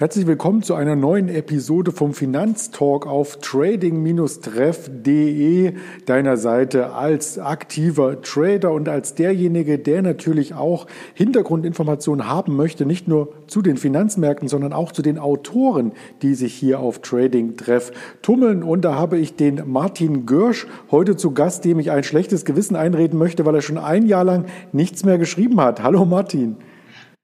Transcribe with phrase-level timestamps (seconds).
[0.00, 5.72] Herzlich willkommen zu einer neuen Episode vom Finanztalk auf trading-treff.de,
[6.06, 13.08] deiner Seite als aktiver Trader und als derjenige, der natürlich auch Hintergrundinformationen haben möchte, nicht
[13.08, 15.90] nur zu den Finanzmärkten, sondern auch zu den Autoren,
[16.22, 17.90] die sich hier auf Trading Treff
[18.22, 18.62] tummeln.
[18.62, 22.76] Und da habe ich den Martin Görsch heute zu Gast, dem ich ein schlechtes Gewissen
[22.76, 25.82] einreden möchte, weil er schon ein Jahr lang nichts mehr geschrieben hat.
[25.82, 26.54] Hallo Martin.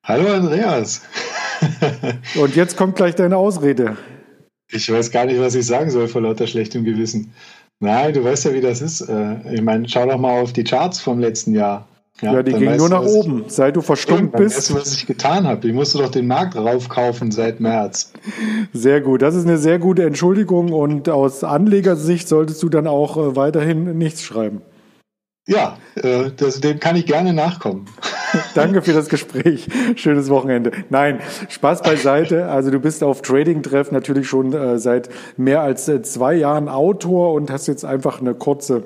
[0.05, 1.01] Hallo Andreas.
[2.39, 3.97] Und jetzt kommt gleich deine Ausrede.
[4.71, 7.33] Ich weiß gar nicht, was ich sagen soll vor lauter schlechtem Gewissen.
[7.81, 9.01] Nein, du weißt ja, wie das ist.
[9.01, 11.89] Äh, ich meine, schau doch mal auf die Charts vom letzten Jahr.
[12.21, 14.59] Ja, ja die gingen nur nach oben, ich, seit du verstummt bist.
[14.59, 15.67] Weißt du, was ich getan habe?
[15.67, 18.13] Ich musste doch den Markt raufkaufen seit März.
[18.75, 23.17] Sehr gut, das ist eine sehr gute Entschuldigung und aus Anlegersicht solltest du dann auch
[23.17, 24.61] äh, weiterhin nichts schreiben.
[25.47, 27.85] Ja, äh, das, dem kann ich gerne nachkommen.
[28.55, 29.69] Danke für das Gespräch.
[29.95, 30.73] Schönes Wochenende.
[30.89, 31.21] Nein,
[31.51, 32.47] Spaß beiseite.
[32.49, 37.35] Also du bist auf Trading-Treff natürlich schon äh, seit mehr als äh, zwei Jahren Autor
[37.35, 38.85] und hast jetzt einfach eine kurze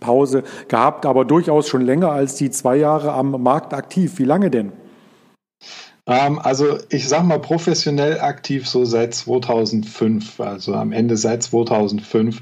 [0.00, 4.18] Pause gehabt, aber durchaus schon länger als die zwei Jahre am Markt aktiv.
[4.18, 4.72] Wie lange denn?
[6.06, 12.40] Ähm, also ich sag mal professionell aktiv so seit 2005, also am Ende seit 2005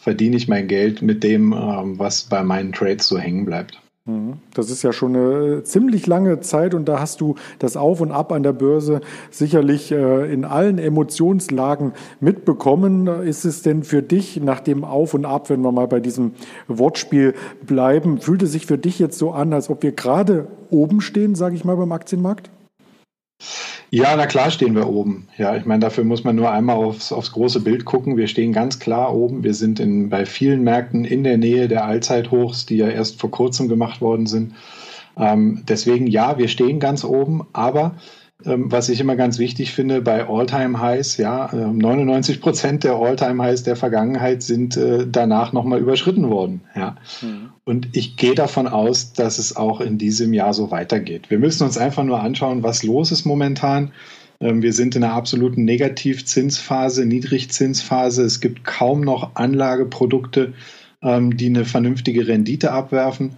[0.00, 3.80] verdiene ich mein Geld mit dem, ähm, was bei meinen Trades so hängen bleibt.
[4.06, 4.38] Mhm.
[4.54, 8.10] Das ist ja schon eine ziemlich lange Zeit und da hast du das Auf und
[8.10, 13.06] Ab an der Börse sicherlich äh, in allen Emotionslagen mitbekommen.
[13.06, 16.32] Ist es denn für dich nach dem Auf und Ab, wenn wir mal bei diesem
[16.66, 17.34] Wortspiel
[17.66, 21.34] bleiben, fühlt es sich für dich jetzt so an, als ob wir gerade oben stehen,
[21.34, 22.50] sage ich mal, beim Aktienmarkt?
[23.90, 25.26] Ja, na klar stehen wir oben.
[25.36, 28.16] Ja, ich meine, dafür muss man nur einmal aufs, aufs große Bild gucken.
[28.16, 29.42] Wir stehen ganz klar oben.
[29.42, 33.30] Wir sind in, bei vielen Märkten in der Nähe der Allzeithochs, die ja erst vor
[33.30, 34.54] kurzem gemacht worden sind.
[35.16, 37.96] Ähm, deswegen ja, wir stehen ganz oben, aber
[38.44, 43.76] was ich immer ganz wichtig finde bei All-Time-Highs, ja, 99 ähm, Prozent der All-Time-Highs der
[43.76, 46.62] Vergangenheit sind äh, danach nochmal überschritten worden.
[46.74, 46.96] Ja.
[47.20, 47.50] Mhm.
[47.64, 51.30] Und ich gehe davon aus, dass es auch in diesem Jahr so weitergeht.
[51.30, 53.92] Wir müssen uns einfach nur anschauen, was los ist momentan.
[54.40, 58.22] Ähm, wir sind in einer absoluten Negativzinsphase, Niedrigzinsphase.
[58.22, 60.54] Es gibt kaum noch Anlageprodukte,
[61.02, 63.30] die eine vernünftige Rendite abwerfen.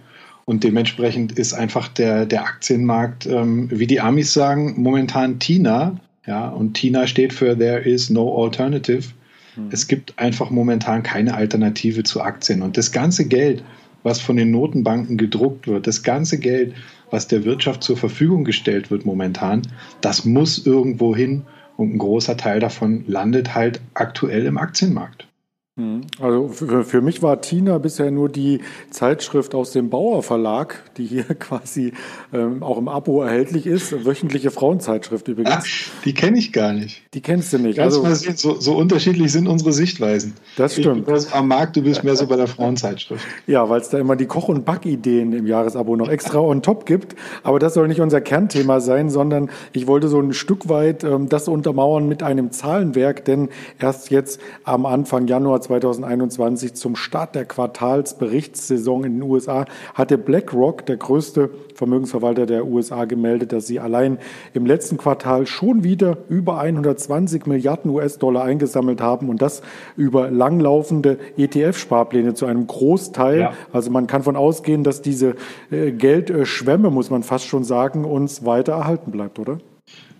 [0.45, 5.99] Und dementsprechend ist einfach der, der Aktienmarkt, ähm, wie die Amis sagen, momentan TINA.
[6.25, 9.09] Ja, und TINA steht für There is no alternative.
[9.55, 9.69] Mhm.
[9.71, 12.61] Es gibt einfach momentan keine Alternative zu Aktien.
[12.61, 13.63] Und das ganze Geld,
[14.03, 16.73] was von den Notenbanken gedruckt wird, das ganze Geld,
[17.09, 19.61] was der Wirtschaft zur Verfügung gestellt wird momentan,
[20.01, 21.43] das muss irgendwo hin.
[21.75, 25.27] Und ein großer Teil davon landet halt aktuell im Aktienmarkt.
[25.75, 26.01] Mhm.
[26.21, 28.61] Also für, für, mich war Tina bisher nur die
[28.91, 31.93] Zeitschrift aus dem Bauer Verlag, die hier quasi
[32.31, 34.05] ähm, auch im Abo erhältlich ist.
[34.05, 35.51] Wöchentliche Frauenzeitschrift übrigens.
[35.51, 37.01] Ach, die kenne ich gar nicht.
[37.15, 37.79] Die kennst du nicht.
[37.79, 40.35] also, mal sehen, so, so, unterschiedlich sind unsere Sichtweisen.
[40.57, 40.99] Das stimmt.
[40.99, 43.25] Ich bin am Markt, du bist mehr so bei der Frauenzeitschrift.
[43.47, 46.85] Ja, weil es da immer die Koch- und Backideen im Jahresabo noch extra on top
[46.85, 47.15] gibt.
[47.41, 51.29] Aber das soll nicht unser Kernthema sein, sondern ich wollte so ein Stück weit ähm,
[51.29, 57.45] das untermauern mit einem Zahlenwerk, denn erst jetzt am Anfang Januar 2021 zum Start der
[57.45, 64.19] Quartalsberichtssaison in den USA hatte BlackRock, der größte Vermögensverwalter der USA, gemeldet, dass sie allein
[64.53, 69.61] im letzten Quartal schon wieder über 120 Milliarden US-Dollar eingesammelt haben und das
[69.97, 73.39] über langlaufende ETF-Sparpläne zu einem Großteil.
[73.39, 73.53] Ja.
[73.71, 75.35] Also man kann von ausgehen, dass diese
[75.71, 79.59] äh, Geldschwemme, muss man fast schon sagen, uns weiter erhalten bleibt, oder?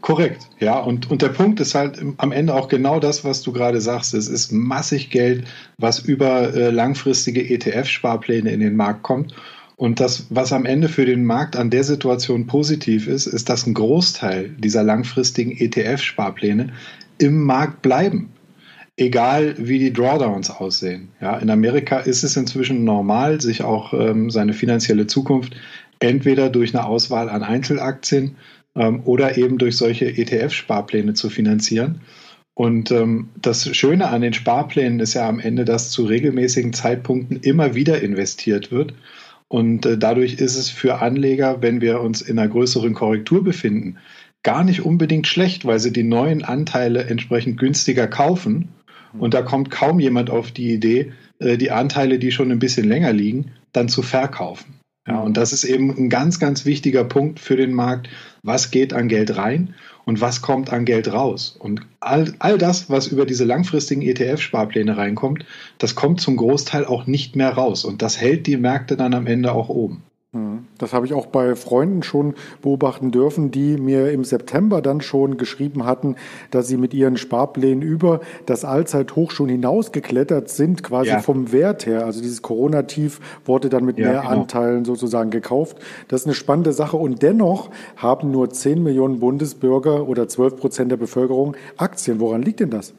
[0.04, 0.78] Korrekt, ja.
[0.80, 4.14] Und, und der Punkt ist halt am Ende auch genau das, was du gerade sagst.
[4.14, 5.46] Es ist massig Geld,
[5.78, 9.34] was über äh, langfristige ETF-Sparpläne in den Markt kommt.
[9.78, 13.66] Und das, was am Ende für den Markt an der Situation positiv ist, ist, dass
[13.66, 16.74] ein Großteil dieser langfristigen ETF-Sparpläne
[17.20, 18.34] im Markt bleiben.
[18.98, 21.14] Egal wie die Drawdowns aussehen.
[21.22, 25.56] Ja, in Amerika ist es inzwischen normal, sich auch ähm, seine finanzielle Zukunft
[26.00, 28.36] entweder durch eine Auswahl an Einzelaktien
[28.76, 32.02] ähm, oder eben durch solche ETF-Sparpläne zu finanzieren.
[32.56, 37.38] Und ähm, das Schöne an den Sparplänen ist ja am Ende, dass zu regelmäßigen Zeitpunkten
[37.38, 38.94] immer wieder investiert wird.
[39.48, 43.98] Und äh, dadurch ist es für Anleger, wenn wir uns in einer größeren Korrektur befinden,
[44.44, 48.70] gar nicht unbedingt schlecht, weil sie die neuen Anteile entsprechend günstiger kaufen.
[49.18, 52.88] Und da kommt kaum jemand auf die Idee, äh, die Anteile, die schon ein bisschen
[52.88, 54.76] länger liegen, dann zu verkaufen.
[55.08, 58.10] Ja, und das ist eben ein ganz, ganz wichtiger Punkt für den Markt.
[58.46, 59.74] Was geht an Geld rein
[60.04, 61.56] und was kommt an Geld raus?
[61.58, 65.46] Und all, all das, was über diese langfristigen ETF-Sparpläne reinkommt,
[65.78, 67.86] das kommt zum Großteil auch nicht mehr raus.
[67.86, 70.04] Und das hält die Märkte dann am Ende auch oben.
[70.34, 70.66] Mhm.
[70.80, 75.38] Das habe ich auch bei Freunden schon beobachten dürfen, die mir im September dann schon
[75.38, 76.16] geschrieben hatten,
[76.50, 81.20] dass sie mit ihren Sparplänen über das Allzeithoch schon hinausgeklettert sind, quasi ja.
[81.20, 82.06] vom Wert her.
[82.06, 84.42] Also dieses Corona-Tief wurde dann mit ja, mehr genau.
[84.42, 85.78] Anteilen sozusagen gekauft.
[86.08, 86.98] Das ist eine spannende Sache.
[86.98, 92.20] Und dennoch haben nur 10 Millionen Bundesbürger oder 12 Prozent der Bevölkerung Aktien.
[92.20, 92.94] Woran liegt denn das?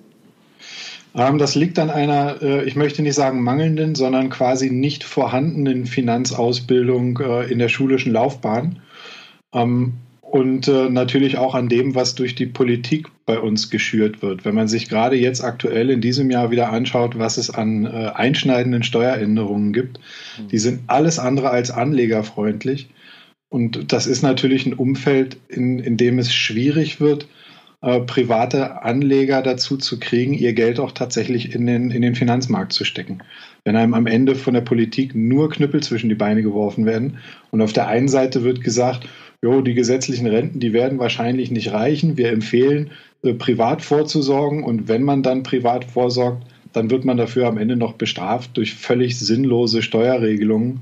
[1.14, 5.86] Ähm, das liegt an einer, äh, ich möchte nicht sagen mangelnden, sondern quasi nicht vorhandenen
[5.86, 8.80] Finanzausbildung äh, in der schulischen Laufbahn.
[9.52, 14.44] Ähm, und äh, natürlich auch an dem, was durch die Politik bei uns geschürt wird.
[14.44, 18.82] Wenn man sich gerade jetzt aktuell in diesem Jahr wieder anschaut, was es an einschneidenden
[18.82, 20.00] Steueränderungen gibt,
[20.38, 20.48] mhm.
[20.48, 22.88] die sind alles andere als anlegerfreundlich.
[23.48, 27.28] Und das ist natürlich ein Umfeld, in, in dem es schwierig wird,
[27.84, 32.72] äh, private Anleger dazu zu kriegen, ihr Geld auch tatsächlich in den, in den Finanzmarkt
[32.72, 33.18] zu stecken.
[33.64, 37.18] Wenn einem am Ende von der Politik nur Knüppel zwischen die Beine geworfen werden
[37.50, 39.06] und auf der einen Seite wird gesagt,
[39.42, 42.16] jo, die gesetzlichen Renten, die werden wahrscheinlich nicht reichen.
[42.16, 42.90] Wir empfehlen,
[43.22, 46.42] äh, privat vorzusorgen und wenn man dann privat vorsorgt,
[46.72, 50.80] dann wird man dafür am Ende noch bestraft durch völlig sinnlose Steuerregelungen.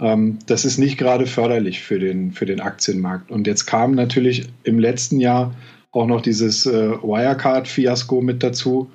[0.00, 3.30] Ähm, das ist nicht gerade förderlich für den, für den Aktienmarkt.
[3.30, 5.54] Und jetzt kam natürlich im letzten Jahr
[5.92, 8.90] auch noch dieses äh, Wirecard-Fiasko mit dazu.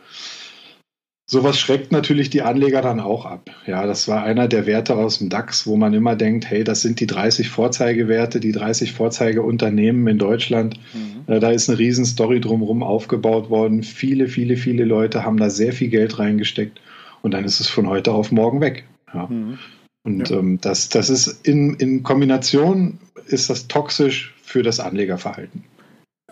[1.29, 3.49] Sowas schreckt natürlich die Anleger dann auch ab.
[3.65, 6.81] Ja, das war einer der Werte aus dem DAX, wo man immer denkt, hey, das
[6.81, 10.79] sind die 30 Vorzeigewerte, die 30 Vorzeigeunternehmen in Deutschland.
[10.94, 11.31] Mhm.
[11.31, 13.83] Äh, da ist eine Riesenstory drumherum aufgebaut worden.
[13.83, 16.79] Viele, viele, viele Leute haben da sehr viel Geld reingesteckt
[17.21, 18.85] und dann ist es von heute auf morgen weg.
[19.13, 19.27] Ja.
[19.27, 19.59] Mhm.
[20.03, 20.38] Und ja.
[20.38, 25.65] ähm, das, das ist in, in Kombination ist das toxisch für das Anlegerverhalten.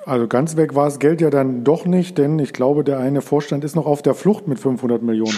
[0.06, 3.22] Also ganz weg war das Geld ja dann doch nicht, denn ich glaube, der eine
[3.22, 5.38] Vorstand ist noch auf der Flucht mit 500 Millionen.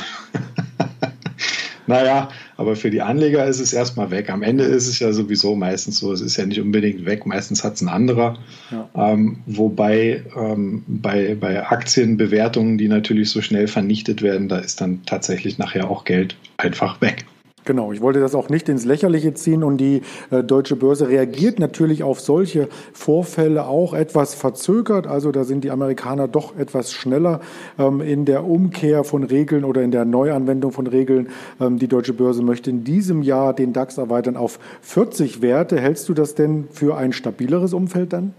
[1.88, 2.28] naja,
[2.58, 4.30] aber für die Anleger ist es erstmal weg.
[4.30, 7.64] Am Ende ist es ja sowieso meistens so, es ist ja nicht unbedingt weg, meistens
[7.64, 8.38] hat es ein anderer.
[8.70, 8.90] Ja.
[9.14, 15.02] Ähm, wobei ähm, bei, bei Aktienbewertungen, die natürlich so schnell vernichtet werden, da ist dann
[15.06, 17.26] tatsächlich nachher auch Geld einfach weg.
[17.68, 21.60] Genau, ich wollte das auch nicht ins Lächerliche ziehen und die äh, deutsche Börse reagiert
[21.60, 25.06] natürlich auf solche Vorfälle auch etwas verzögert.
[25.06, 27.42] Also da sind die Amerikaner doch etwas schneller
[27.78, 31.28] ähm, in der Umkehr von Regeln oder in der Neuanwendung von Regeln.
[31.60, 35.78] Ähm, die deutsche Börse möchte in diesem Jahr den DAX erweitern auf 40 Werte.
[35.78, 38.34] Hältst du das denn für ein stabileres Umfeld dann?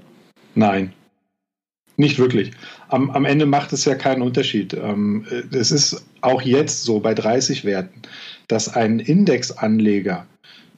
[0.54, 0.94] Nein,
[1.98, 2.52] nicht wirklich.
[2.88, 4.72] Am, am, Ende macht es ja keinen Unterschied.
[4.72, 8.00] Ähm, es ist auch jetzt so bei 30 Werten
[8.48, 10.26] dass ein Indexanleger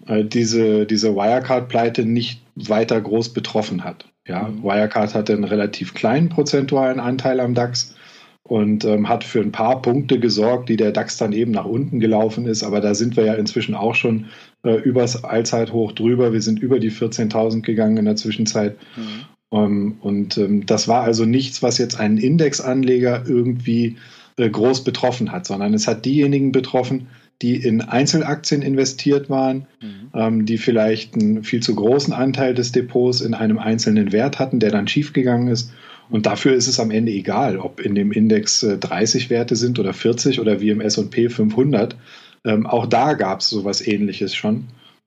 [0.06, 4.06] äh, diese, diese Wirecard-Pleite nicht weiter groß betroffen hat.
[4.26, 4.62] Ja, mhm.
[4.62, 7.94] Wirecard hatte einen relativ kleinen prozentualen Anteil am DAX
[8.42, 12.00] und ähm, hat für ein paar Punkte gesorgt, die der DAX dann eben nach unten
[12.00, 12.62] gelaufen ist.
[12.62, 14.26] Aber da sind wir ja inzwischen auch schon
[14.64, 16.32] äh, übers Allzeithoch drüber.
[16.32, 18.76] Wir sind über die 14.000 gegangen in der Zwischenzeit.
[18.96, 19.24] Mhm.
[19.52, 23.96] Ähm, und ähm, das war also nichts, was jetzt einen Indexanleger irgendwie
[24.36, 27.08] äh, groß betroffen hat, sondern es hat diejenigen betroffen,
[27.42, 30.10] die in Einzelaktien investiert waren, mhm.
[30.14, 34.60] ähm, die vielleicht einen viel zu großen Anteil des Depots in einem einzelnen Wert hatten,
[34.60, 35.72] der dann schiefgegangen ist.
[36.10, 39.78] Und dafür ist es am Ende egal, ob in dem Index äh, 30 Werte sind
[39.78, 41.96] oder 40 oder wie im S&P 500.
[42.44, 44.64] Ähm, auch da gab es sowas Ähnliches schon.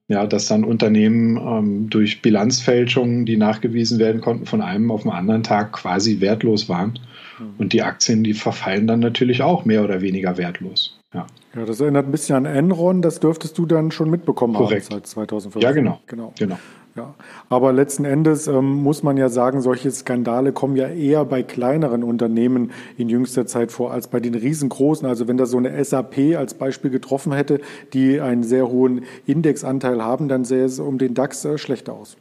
[0.09, 5.11] Ja, dass dann Unternehmen ähm, durch Bilanzfälschungen, die nachgewiesen werden konnten, von einem auf den
[5.11, 6.99] anderen Tag quasi wertlos waren.
[7.39, 7.53] Mhm.
[7.57, 10.99] Und die Aktien, die verfallen dann natürlich auch mehr oder weniger wertlos.
[11.13, 11.27] Ja.
[11.55, 14.89] ja, das erinnert ein bisschen an Enron, das dürftest du dann schon mitbekommen Korrekt.
[14.89, 15.61] haben seit 2014.
[15.61, 15.99] Ja, genau.
[16.07, 16.33] genau.
[16.37, 16.57] genau.
[16.95, 17.15] Ja.
[17.49, 22.03] Aber letzten Endes ähm, muss man ja sagen, solche Skandale kommen ja eher bei kleineren
[22.03, 25.07] Unternehmen in jüngster Zeit vor als bei den riesengroßen.
[25.07, 27.61] Also wenn das so eine SAP als Beispiel getroffen hätte,
[27.93, 32.17] die einen sehr hohen Indexanteil haben, dann sähe es um den DAX äh, schlechter aus.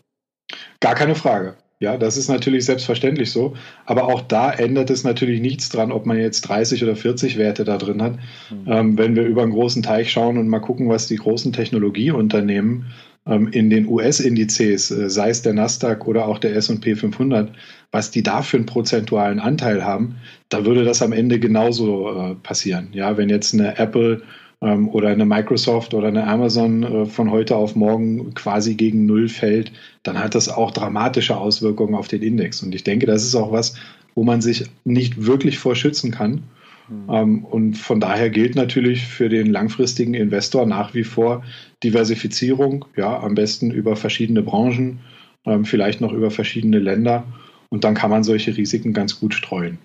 [0.80, 1.54] Gar keine Frage.
[1.82, 3.54] Ja, das ist natürlich selbstverständlich so.
[3.86, 7.64] Aber auch da ändert es natürlich nichts dran, ob man jetzt 30 oder 40 Werte
[7.64, 8.14] da drin hat.
[8.50, 8.72] Mhm.
[8.72, 12.86] Ähm, wenn wir über einen großen Teich schauen und mal gucken, was die großen Technologieunternehmen
[13.26, 17.50] ähm, in den US-Indizes, äh, sei es der Nasdaq oder auch der S&P 500,
[17.90, 20.18] was die da für einen prozentualen Anteil haben,
[20.50, 22.90] da würde das am Ende genauso äh, passieren.
[22.92, 24.22] Ja, wenn jetzt eine Apple
[24.62, 29.28] ähm, oder eine Microsoft oder eine Amazon äh, von heute auf morgen quasi gegen Null
[29.28, 29.72] fällt,
[30.04, 32.62] dann hat das auch dramatische Auswirkungen auf den Index.
[32.62, 33.74] Und ich denke, das ist auch was,
[34.14, 36.44] wo man sich nicht wirklich vor schützen kann.
[36.88, 37.44] Mhm.
[37.44, 41.44] und von daher gilt natürlich für den langfristigen Investor nach wie vor
[41.84, 44.98] Diversifizierung, ja, am besten über verschiedene Branchen,
[45.46, 47.24] ähm, vielleicht noch über verschiedene Länder.
[47.70, 49.78] Und dann kann man solche Risiken ganz gut streuen.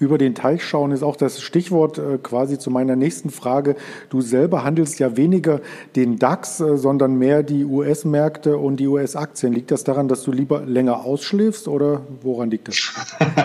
[0.00, 3.76] Über den Teich schauen ist auch das Stichwort äh, quasi zu meiner nächsten Frage.
[4.10, 5.60] Du selber handelst ja weniger
[5.94, 9.52] den DAX, äh, sondern mehr die US-Märkte und die US-Aktien.
[9.52, 12.92] Liegt das daran, dass du lieber länger ausschläfst oder woran liegt das?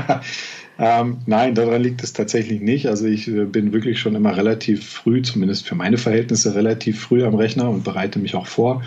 [0.79, 2.87] ähm, nein, daran liegt es tatsächlich nicht.
[2.87, 7.23] Also ich äh, bin wirklich schon immer relativ früh, zumindest für meine Verhältnisse, relativ früh
[7.23, 8.81] am Rechner und bereite mich auch vor.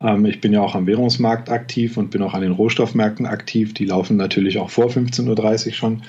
[0.00, 0.08] Mhm.
[0.08, 3.74] Ähm, ich bin ja auch am Währungsmarkt aktiv und bin auch an den Rohstoffmärkten aktiv.
[3.74, 5.94] Die laufen natürlich auch vor 15.30 Uhr schon.
[5.94, 6.02] Mhm.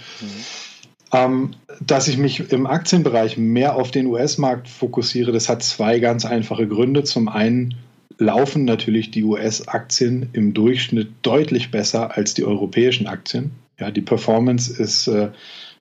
[1.13, 6.25] Ähm, dass ich mich im Aktienbereich mehr auf den US-Markt fokussiere, das hat zwei ganz
[6.25, 7.03] einfache Gründe.
[7.03, 7.75] Zum einen
[8.17, 13.51] laufen natürlich die US-Aktien im Durchschnitt deutlich besser als die europäischen Aktien.
[13.79, 15.29] Ja, die Performance ist äh,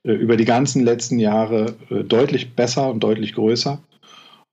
[0.03, 3.81] über die ganzen letzten Jahre äh, deutlich besser und deutlich größer.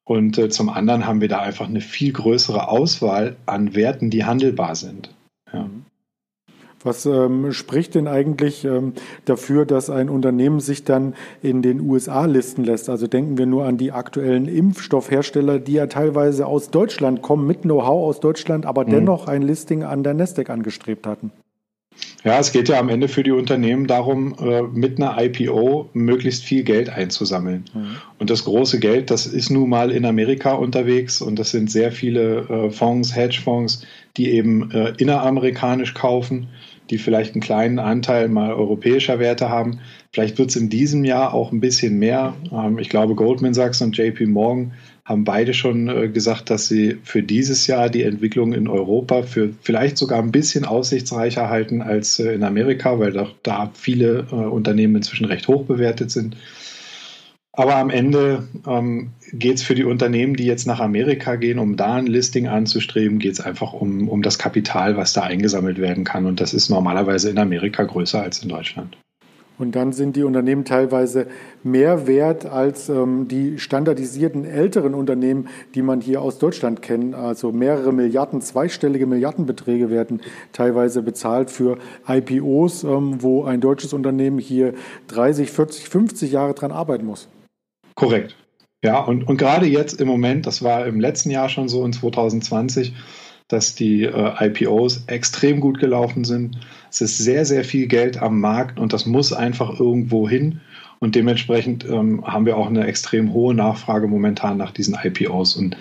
[0.03, 4.25] Und äh, zum anderen haben wir da einfach eine viel größere Auswahl an Werten, die
[4.25, 5.09] handelbar sind.
[5.53, 5.69] Ja.
[6.83, 8.93] Was ähm, spricht denn eigentlich ähm,
[9.25, 12.89] dafür, dass ein Unternehmen sich dann in den USA listen lässt?
[12.89, 17.63] Also denken wir nur an die aktuellen Impfstoffhersteller, die ja teilweise aus Deutschland kommen, mit
[17.63, 18.91] Know-how aus Deutschland, aber mhm.
[18.91, 21.31] dennoch ein Listing an der Nasdaq angestrebt hatten.
[22.24, 26.43] Ja, es geht ja am Ende für die Unternehmen darum, äh, mit einer IPO möglichst
[26.43, 27.65] viel Geld einzusammeln.
[27.74, 27.98] Mhm.
[28.19, 31.91] Und das große Geld, das ist nun mal in Amerika unterwegs und das sind sehr
[31.91, 33.86] viele äh, Fonds, Hedgefonds,
[34.17, 36.50] die eben äh, inneramerikanisch kaufen
[36.89, 39.79] die vielleicht einen kleinen Anteil mal europäischer Werte haben.
[40.12, 42.34] Vielleicht wird es in diesem Jahr auch ein bisschen mehr.
[42.51, 44.74] Ähm, ich glaube, Goldman Sachs und JP Morgan
[45.10, 49.50] haben beide schon äh, gesagt, dass sie für dieses Jahr die Entwicklung in Europa für
[49.62, 54.98] vielleicht sogar ein bisschen aussichtsreicher halten als äh, in Amerika, weil da viele äh, Unternehmen
[54.98, 56.38] inzwischen recht hoch bewertet sind.
[57.60, 61.75] Aber am Ende ähm, geht es für die Unternehmen, die jetzt nach Amerika gehen, um
[61.75, 66.06] da ein Listing anzustreben, geht es einfach um, um das Kapital, was da eingesammelt werden
[66.06, 66.25] kann.
[66.25, 68.96] Und das ist normalerweise in Amerika größer als in Deutschland.
[69.58, 71.28] Und dann sind die Unternehmen teilweise
[71.62, 77.13] mehr wert als ähm, die standardisierten älteren Unternehmen, die man hier aus Deutschland kennt.
[77.13, 80.22] Also mehrere Milliarden, zweistellige Milliardenbeträge werden
[80.54, 84.75] teilweise bezahlt für IPOs, ähm, wo ein deutsches Unternehmen hier
[85.08, 87.28] 30, 40, 50 Jahre dran arbeiten muss.
[88.00, 88.36] Korrekt.
[88.82, 91.91] Ja, und, und gerade jetzt im Moment, das war im letzten Jahr schon so in
[91.91, 92.94] 2020,
[93.50, 96.58] dass die äh, IPOs extrem gut gelaufen sind.
[96.89, 100.62] Es ist sehr, sehr viel Geld am Markt und das muss einfach irgendwo hin.
[101.00, 105.58] Und dementsprechend ähm, haben wir auch eine extrem hohe Nachfrage momentan nach diesen IPOs.
[105.58, 105.75] Und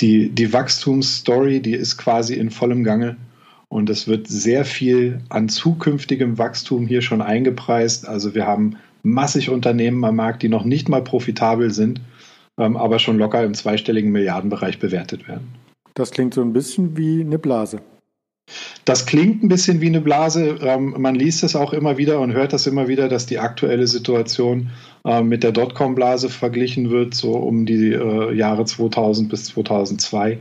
[0.00, 3.18] die, die Wachstumsstory, die ist quasi in vollem Gange.
[3.68, 8.08] Und es wird sehr viel an zukünftigem Wachstum hier schon eingepreist.
[8.08, 12.00] Also wir haben massig Unternehmen am Markt, die noch nicht mal profitabel sind,
[12.58, 15.48] ähm, aber schon locker im zweistelligen Milliardenbereich bewertet werden.
[15.94, 17.80] Das klingt so ein bisschen wie eine Blase.
[18.84, 20.58] Das klingt ein bisschen wie eine Blase.
[20.62, 23.86] Ähm, man liest es auch immer wieder und hört das immer wieder, dass die aktuelle
[23.86, 24.70] Situation
[25.04, 30.38] äh, mit der Dotcom-Blase verglichen wird, so um die äh, Jahre 2000 bis 2002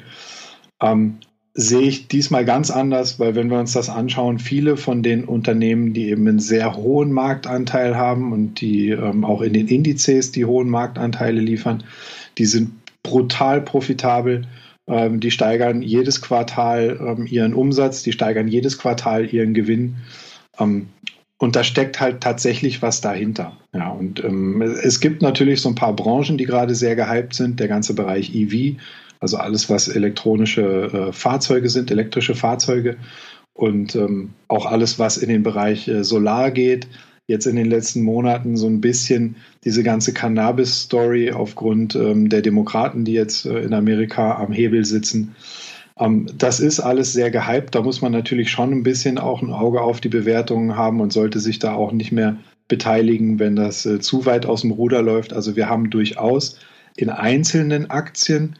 [1.60, 5.92] sehe ich diesmal ganz anders, weil wenn wir uns das anschauen, viele von den Unternehmen,
[5.92, 10.46] die eben einen sehr hohen Marktanteil haben und die ähm, auch in den Indizes die
[10.46, 11.84] hohen Marktanteile liefern,
[12.38, 14.44] die sind brutal profitabel.
[14.86, 19.96] Ähm, die steigern jedes Quartal ähm, ihren Umsatz, die steigern jedes Quartal ihren Gewinn.
[20.60, 20.90] Ähm,
[21.40, 23.58] und da steckt halt tatsächlich was dahinter.
[23.74, 27.60] Ja, und ähm, es gibt natürlich so ein paar Branchen, die gerade sehr gehypt sind.
[27.60, 28.78] Der ganze Bereich EV
[29.20, 30.62] also alles, was elektronische
[31.10, 32.98] äh, Fahrzeuge sind, elektrische Fahrzeuge
[33.54, 36.88] und ähm, auch alles, was in den Bereich äh, Solar geht.
[37.26, 43.04] Jetzt in den letzten Monaten so ein bisschen diese ganze Cannabis-Story aufgrund ähm, der Demokraten,
[43.04, 45.36] die jetzt äh, in Amerika am Hebel sitzen.
[46.00, 47.76] Ähm, das ist alles sehr gehypt.
[47.76, 51.12] Da muss man natürlich schon ein bisschen auch ein Auge auf die Bewertungen haben und
[51.12, 55.02] sollte sich da auch nicht mehr beteiligen, wenn das äh, zu weit aus dem Ruder
[55.02, 55.34] läuft.
[55.34, 56.60] Also wir haben durchaus
[56.96, 58.56] in einzelnen Aktien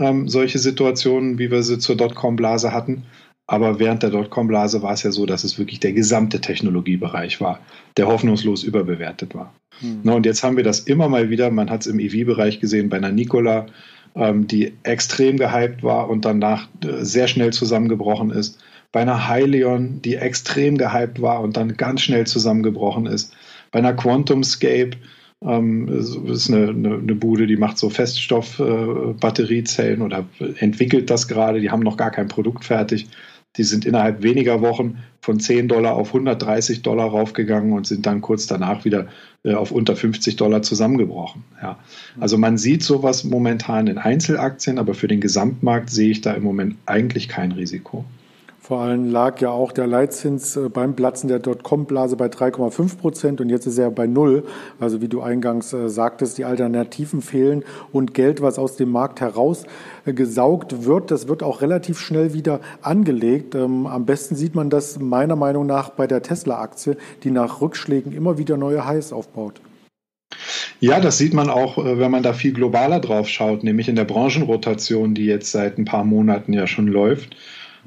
[0.00, 3.04] ähm, solche Situationen, wie wir sie zur Dotcom-Blase hatten.
[3.46, 7.60] Aber während der Dotcom-Blase war es ja so, dass es wirklich der gesamte Technologiebereich war,
[7.96, 9.52] der hoffnungslos überbewertet war.
[9.80, 10.00] Mhm.
[10.04, 12.88] Na, und jetzt haben wir das immer mal wieder, man hat es im EV-Bereich gesehen,
[12.88, 13.66] bei einer Nikola,
[14.14, 18.58] ähm, die extrem gehypt war und danach äh, sehr schnell zusammengebrochen ist.
[18.92, 23.34] Bei einer Hylion, die extrem gehypt war und dann ganz schnell zusammengebrochen ist.
[23.70, 24.96] Bei einer QuantumScape,
[25.42, 30.26] ähm, ist eine, eine, eine, Bude, die macht so Feststoff-Batteriezellen äh, oder
[30.58, 31.60] entwickelt das gerade.
[31.60, 33.08] Die haben noch gar kein Produkt fertig.
[33.56, 38.20] Die sind innerhalb weniger Wochen von 10 Dollar auf 130 Dollar raufgegangen und sind dann
[38.20, 39.08] kurz danach wieder
[39.42, 41.42] äh, auf unter 50 Dollar zusammengebrochen.
[41.60, 41.78] Ja.
[42.20, 46.44] Also man sieht sowas momentan in Einzelaktien, aber für den Gesamtmarkt sehe ich da im
[46.44, 48.04] Moment eigentlich kein Risiko.
[48.70, 53.40] Vor allem lag ja auch der Leitzins äh, beim Platzen der Dotcom-Blase bei 3,5 Prozent
[53.40, 54.44] und jetzt ist er bei null.
[54.78, 59.20] Also wie du eingangs äh, sagtest, die Alternativen fehlen und Geld, was aus dem Markt
[59.20, 63.56] herausgesaugt wird, das wird auch relativ schnell wieder angelegt.
[63.56, 68.12] Ähm, am besten sieht man das meiner Meinung nach bei der Tesla-Aktie, die nach Rückschlägen
[68.12, 69.60] immer wieder neue Highs aufbaut.
[70.78, 73.96] Ja, das sieht man auch, äh, wenn man da viel globaler drauf schaut, nämlich in
[73.96, 77.34] der Branchenrotation, die jetzt seit ein paar Monaten ja schon läuft.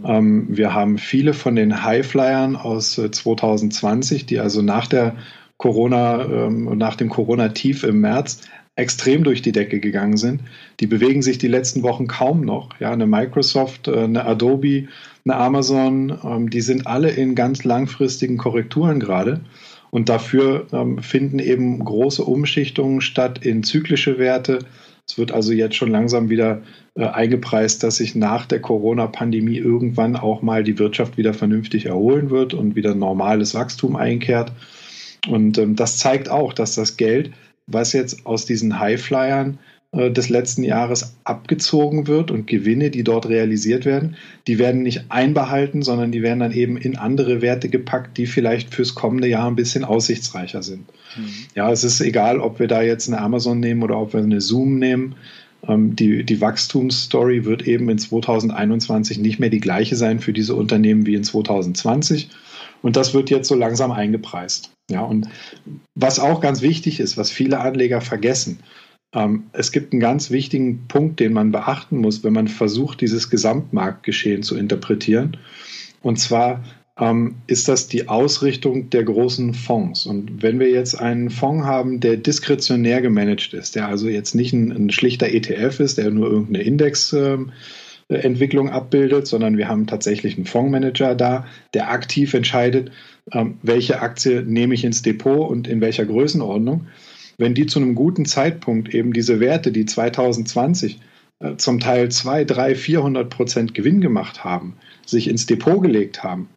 [0.04, 5.16] Ähm, wir haben viele von den Highflyern aus 2020, äh, die also nach der
[5.58, 8.42] Corona, ähm, nach dem Corona-Tief im März
[8.76, 10.42] extrem durch die Decke gegangen sind.
[10.80, 12.70] Die bewegen sich die letzten Wochen kaum noch.
[12.80, 14.88] Ja, eine Microsoft, äh, eine Adobe,
[15.26, 19.42] eine Amazon, ähm, die sind alle in ganz langfristigen Korrekturen gerade.
[19.92, 20.66] Und dafür
[21.02, 24.58] finden eben große Umschichtungen statt in zyklische Werte,
[25.08, 26.62] es wird also jetzt schon langsam wieder
[26.96, 32.30] äh, eingepreist, dass sich nach der Corona-Pandemie irgendwann auch mal die Wirtschaft wieder vernünftig erholen
[32.30, 34.52] wird und wieder normales Wachstum einkehrt.
[35.28, 37.32] Und ähm, das zeigt auch, dass das Geld,
[37.68, 39.60] was jetzt aus diesen Highflyern
[39.94, 44.16] des letzten Jahres abgezogen wird und Gewinne, die dort realisiert werden,
[44.48, 48.74] die werden nicht einbehalten, sondern die werden dann eben in andere Werte gepackt, die vielleicht
[48.74, 50.86] fürs kommende Jahr ein bisschen aussichtsreicher sind.
[51.16, 51.30] Mhm.
[51.54, 54.42] Ja, es ist egal, ob wir da jetzt eine Amazon nehmen oder ob wir eine
[54.42, 55.16] Zoom nehmen.
[55.68, 60.56] Ähm, die, die Wachstumsstory wird eben in 2021 nicht mehr die gleiche sein für diese
[60.56, 62.30] Unternehmen wie in 2020.
[62.82, 64.72] Und das wird jetzt so langsam eingepreist.
[64.90, 65.28] Ja, und
[65.96, 68.60] was auch ganz wichtig ist, was viele Anleger vergessen,
[69.52, 74.42] es gibt einen ganz wichtigen Punkt, den man beachten muss, wenn man versucht, dieses Gesamtmarktgeschehen
[74.42, 75.38] zu interpretieren.
[76.02, 76.64] Und zwar
[77.00, 80.08] ähm, ist das die Ausrichtung der großen Fonds.
[80.08, 84.54] Und wenn wir jetzt einen Fonds haben, der diskretionär gemanagt ist, der also jetzt nicht
[84.54, 90.38] ein, ein schlichter ETF ist, der nur irgendeine Indexentwicklung ähm, abbildet, sondern wir haben tatsächlich
[90.38, 92.92] einen Fondsmanager da, der aktiv entscheidet,
[93.62, 96.88] welche Aktie nehme ich ins Depot und in welcher Größenordnung
[97.38, 101.00] wenn die zu einem guten Zeitpunkt eben diese Werte, die 2020
[101.40, 106.50] äh, zum Teil 2, 3, 400 Prozent Gewinn gemacht haben, sich ins Depot gelegt haben,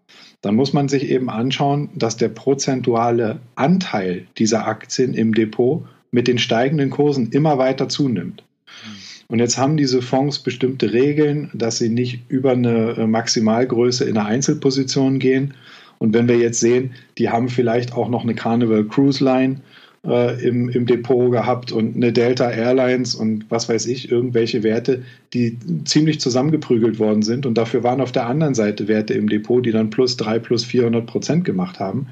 [0.42, 6.28] dann muss man sich eben anschauen, dass der prozentuale Anteil dieser Aktien im Depot mit
[6.28, 8.44] den steigenden Kursen immer weiter zunimmt.
[9.28, 14.16] Und jetzt haben diese Fonds bestimmte Regeln, dass sie nicht über eine äh, Maximalgröße in
[14.16, 15.54] einer Einzelposition gehen.
[15.98, 19.62] Und wenn wir jetzt sehen, die haben vielleicht auch noch eine Carnival Cruise Line
[20.06, 25.02] äh, im, im Depot gehabt und eine Delta Airlines und was weiß ich, irgendwelche Werte,
[25.34, 27.46] die ziemlich zusammengeprügelt worden sind.
[27.46, 30.64] Und dafür waren auf der anderen Seite Werte im Depot, die dann plus drei, plus
[30.64, 32.08] 400 Prozent gemacht haben.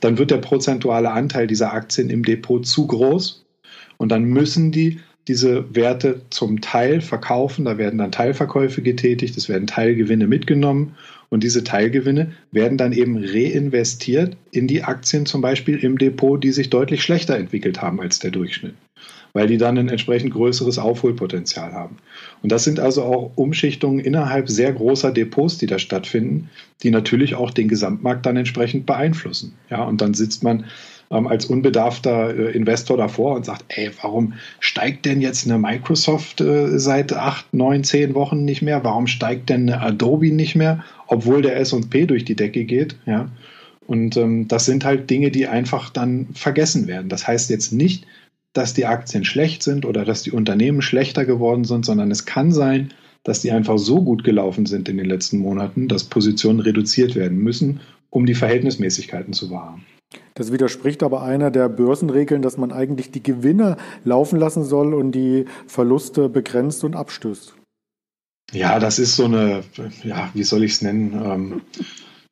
[0.00, 3.44] Dann wird der prozentuale Anteil dieser Aktien im Depot zu groß.
[3.96, 7.66] Und dann müssen die diese Werte zum Teil verkaufen.
[7.66, 10.94] Da werden dann Teilverkäufe getätigt, es werden Teilgewinne mitgenommen
[11.30, 16.52] und diese Teilgewinne werden dann eben reinvestiert in die Aktien zum Beispiel im Depot, die
[16.52, 18.74] sich deutlich schlechter entwickelt haben als der Durchschnitt,
[19.34, 21.96] weil die dann ein entsprechend größeres Aufholpotenzial haben.
[22.42, 26.48] Und das sind also auch Umschichtungen innerhalb sehr großer Depots, die da stattfinden,
[26.82, 29.54] die natürlich auch den Gesamtmarkt dann entsprechend beeinflussen.
[29.70, 30.64] Ja, und dann sitzt man
[31.10, 36.40] ähm, als unbedarfter äh, Investor davor und sagt, ey, warum steigt denn jetzt eine Microsoft
[36.40, 38.84] äh, seit acht, neun, zehn Wochen nicht mehr?
[38.84, 42.96] Warum steigt denn eine Adobe nicht mehr, obwohl der S&P durch die Decke geht?
[43.06, 43.30] Ja.
[43.86, 47.08] Und ähm, das sind halt Dinge, die einfach dann vergessen werden.
[47.08, 48.06] Das heißt jetzt nicht,
[48.52, 52.52] dass die Aktien schlecht sind oder dass die Unternehmen schlechter geworden sind, sondern es kann
[52.52, 52.92] sein,
[53.24, 57.38] dass die einfach so gut gelaufen sind in den letzten Monaten, dass Positionen reduziert werden
[57.38, 59.84] müssen, um die Verhältnismäßigkeiten zu wahren.
[60.34, 65.12] Das widerspricht aber einer der Börsenregeln, dass man eigentlich die Gewinne laufen lassen soll und
[65.12, 67.54] die Verluste begrenzt und abstößt.
[68.52, 69.62] Ja, das ist so eine,
[70.04, 71.62] ja, wie soll ich es nennen,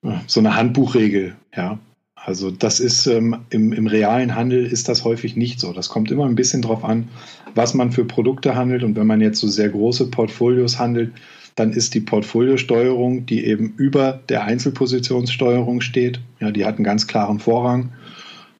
[0.02, 1.78] ähm, so eine Handbuchregel, ja.
[2.14, 5.72] Also das ist ähm, im, im realen Handel ist das häufig nicht so.
[5.72, 7.08] Das kommt immer ein bisschen drauf an,
[7.54, 8.82] was man für Produkte handelt.
[8.82, 11.12] Und wenn man jetzt so sehr große Portfolios handelt,
[11.54, 17.06] dann ist die Portfoliosteuerung, die eben über der Einzelpositionssteuerung steht, ja, die hat einen ganz
[17.06, 17.92] klaren Vorrang.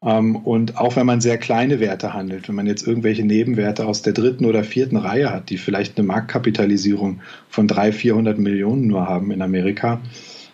[0.07, 4.03] Ähm, und auch wenn man sehr kleine Werte handelt, wenn man jetzt irgendwelche Nebenwerte aus
[4.03, 9.07] der dritten oder vierten Reihe hat, die vielleicht eine Marktkapitalisierung von 300, 400 Millionen nur
[9.07, 10.01] haben in Amerika,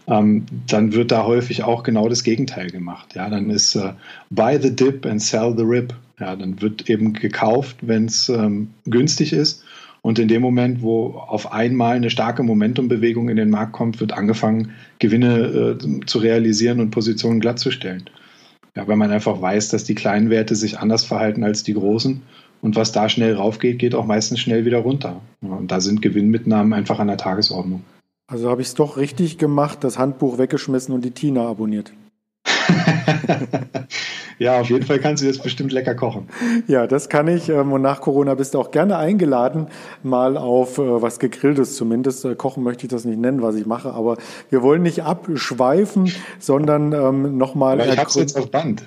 [0.09, 3.15] ähm, dann wird da häufig auch genau das Gegenteil gemacht.
[3.15, 3.93] Ja, dann ist äh,
[4.31, 5.95] buy the dip and sell the rip.
[6.19, 9.65] Ja, dann wird eben gekauft, wenn es ähm, günstig ist
[10.03, 14.13] und in dem Moment, wo auf einmal eine starke Momentumbewegung in den Markt kommt, wird
[14.13, 18.05] angefangen, Gewinne äh, zu realisieren und Positionen glattzustellen.
[18.77, 22.23] Ja, weil man einfach weiß, dass die kleinen Werte sich anders verhalten als die großen.
[22.63, 25.21] Und was da schnell raufgeht, geht auch meistens schnell wieder runter.
[25.41, 27.83] Und da sind Gewinnmitnahmen einfach an der Tagesordnung.
[28.29, 31.93] Also habe ich es doch richtig gemacht, das Handbuch weggeschmissen und die Tina abonniert.
[34.43, 36.29] ja, auf jeden Fall kannst du jetzt bestimmt lecker kochen.
[36.67, 37.49] Ja, das kann ich.
[37.49, 39.69] Ähm, und nach Corona bist du auch gerne eingeladen,
[40.03, 42.25] mal auf äh, was Gegrilltes zumindest.
[42.25, 44.17] Äh, kochen möchte ich das nicht nennen, was ich mache, aber
[44.51, 47.81] wir wollen nicht abschweifen, sondern ähm, nochmal.
[47.81, 48.85] Ich hab's jetzt auf Band.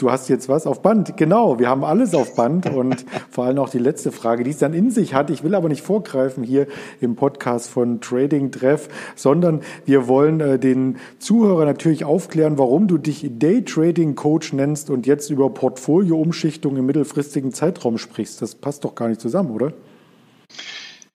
[0.00, 1.58] Du hast jetzt was auf Band, genau.
[1.58, 4.72] Wir haben alles auf Band und vor allem auch die letzte Frage, die es dann
[4.72, 5.28] in sich hat.
[5.28, 6.68] Ich will aber nicht vorgreifen hier
[7.00, 12.96] im Podcast von Trading Treff, sondern wir wollen äh, den Zuhörer natürlich aufklären, warum du
[12.96, 18.40] dich Day Trading Coach nennst und jetzt über Portfolio-Umschichtung im mittelfristigen Zeitraum sprichst.
[18.40, 19.72] Das passt doch gar nicht zusammen, oder?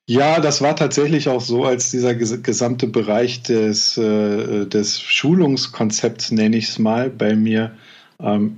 [0.08, 6.58] Ja, das war tatsächlich auch so, als dieser gesamte Bereich des, äh, des Schulungskonzepts, nenne
[6.58, 7.72] ich es mal, bei mir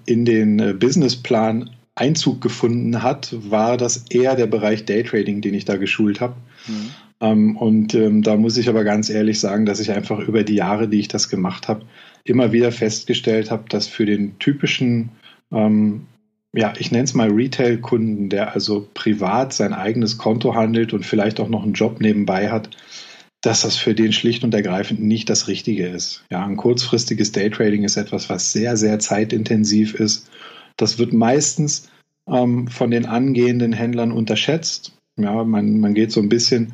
[0.06, 5.66] in den äh, Businessplan Einzug gefunden hat, war das eher der Bereich Daytrading, den ich
[5.66, 6.36] da geschult habe.
[6.68, 6.90] Mhm.
[7.22, 10.56] Ähm, und ähm, da muss ich aber ganz ehrlich sagen, dass ich einfach über die
[10.56, 11.86] Jahre, die ich das gemacht habe,
[12.26, 15.10] immer wieder festgestellt habe, dass für den typischen,
[15.52, 16.06] ähm,
[16.54, 21.40] ja, ich nenne es mal Retail-Kunden, der also privat sein eigenes Konto handelt und vielleicht
[21.40, 22.70] auch noch einen Job nebenbei hat,
[23.46, 26.26] dass das für den schlicht und ergreifend nicht das Richtige ist.
[26.32, 30.30] Ja, ein kurzfristiges Daytrading ist etwas, was sehr, sehr zeitintensiv ist.
[30.78, 31.90] Das wird meistens
[32.28, 34.94] ähm, von den angehenden Händlern unterschätzt.
[35.18, 36.74] Ja, man, man geht so ein bisschen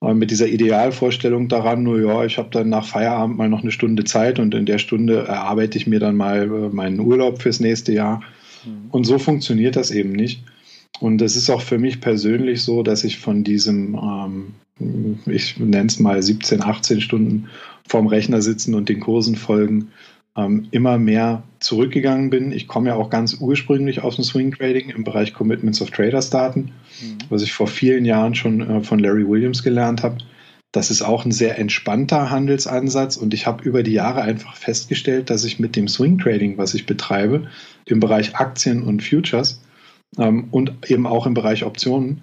[0.00, 3.72] äh, mit dieser Idealvorstellung daran, nur ja, ich habe dann nach Feierabend mal noch eine
[3.72, 7.58] Stunde Zeit und in der Stunde erarbeite ich mir dann mal äh, meinen Urlaub fürs
[7.58, 8.22] nächste Jahr.
[8.64, 8.90] Mhm.
[8.90, 10.44] Und so funktioniert das eben nicht.
[11.00, 14.54] Und es ist auch für mich persönlich so, dass ich von diesem ähm,
[15.26, 17.48] ich nenne es mal 17, 18 Stunden
[17.88, 19.88] vorm Rechner sitzen und den Kursen folgen,
[20.36, 22.52] ähm, immer mehr zurückgegangen bin.
[22.52, 26.28] Ich komme ja auch ganz ursprünglich aus dem Swing Trading im Bereich Commitments of Traders
[26.28, 27.18] Daten, mhm.
[27.30, 30.18] was ich vor vielen Jahren schon äh, von Larry Williams gelernt habe.
[30.72, 35.30] Das ist auch ein sehr entspannter Handelsansatz und ich habe über die Jahre einfach festgestellt,
[35.30, 37.46] dass ich mit dem Swing Trading, was ich betreibe,
[37.86, 39.62] im Bereich Aktien und Futures
[40.18, 42.22] ähm, und eben auch im Bereich Optionen,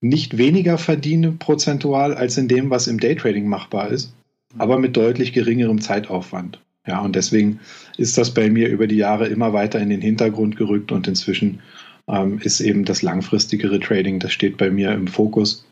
[0.00, 4.12] nicht weniger verdiene prozentual als in dem, was im Daytrading machbar ist,
[4.58, 6.60] aber mit deutlich geringerem Zeitaufwand.
[6.86, 7.60] Ja, und deswegen
[7.96, 11.60] ist das bei mir über die Jahre immer weiter in den Hintergrund gerückt und inzwischen
[12.06, 15.66] ähm, ist eben das langfristigere Trading, das steht bei mir im Fokus.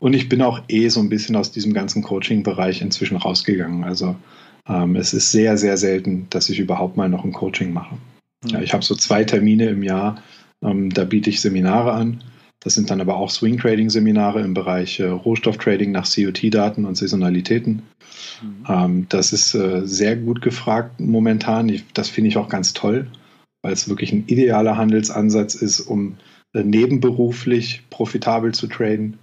[0.00, 3.84] Und ich bin auch eh so ein bisschen aus diesem ganzen Coaching-Bereich inzwischen rausgegangen.
[3.84, 4.16] Also
[4.68, 7.96] ähm, es ist sehr, sehr selten, dass ich überhaupt mal noch ein Coaching mache.
[8.44, 10.22] Ja, ich habe so zwei Termine im Jahr,
[10.62, 12.22] ähm, da biete ich Seminare an.
[12.60, 16.96] Das sind dann aber auch Swing Trading Seminare im Bereich äh, Rohstofftrading nach COT-Daten und
[16.96, 17.82] Saisonalitäten.
[18.42, 18.64] Mhm.
[18.68, 21.68] Ähm, das ist äh, sehr gut gefragt momentan.
[21.68, 23.06] Ich, das finde ich auch ganz toll,
[23.62, 26.16] weil es wirklich ein idealer Handelsansatz ist, um
[26.54, 29.18] äh, nebenberuflich profitabel zu traden.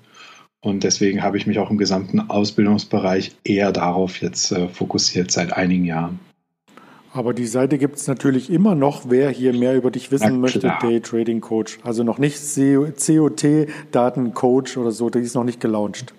[0.61, 5.51] Und deswegen habe ich mich auch im gesamten Ausbildungsbereich eher darauf jetzt äh, fokussiert seit
[5.51, 6.19] einigen Jahren.
[7.13, 10.75] Aber die Seite gibt es natürlich immer noch, wer hier mehr über dich wissen möchte,
[10.81, 11.77] Day Trading Coach.
[11.83, 16.15] Also noch nicht COT-Daten-Coach oder so, die ist noch nicht gelauncht.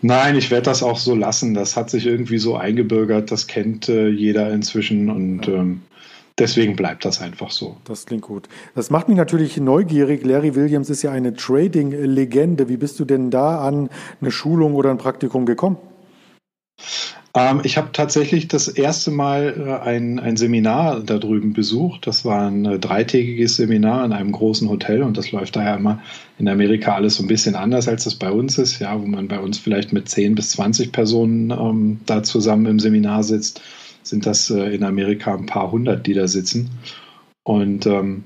[0.00, 1.52] Nein, ich werde das auch so lassen.
[1.52, 5.52] Das hat sich irgendwie so eingebürgert, das kennt äh, jeder inzwischen und ja.
[5.52, 5.82] ähm,
[6.38, 7.76] deswegen bleibt das einfach so.
[7.84, 8.48] Das klingt gut.
[8.74, 10.24] Das macht mich natürlich neugierig.
[10.24, 12.70] Larry Williams ist ja eine Trading-Legende.
[12.70, 13.90] Wie bist du denn da an
[14.20, 15.76] eine Schulung oder ein Praktikum gekommen?
[17.34, 22.06] Ähm, ich habe tatsächlich das erste Mal äh, ein, ein Seminar da drüben besucht.
[22.06, 26.02] Das war ein äh, dreitägiges Seminar in einem großen Hotel und das läuft daher immer
[26.38, 29.28] in Amerika alles so ein bisschen anders, als es bei uns ist, ja, wo man
[29.28, 33.62] bei uns vielleicht mit 10 bis 20 Personen ähm, da zusammen im Seminar sitzt,
[34.02, 36.70] sind das äh, in Amerika ein paar hundert, die da sitzen.
[37.44, 38.24] Und ähm,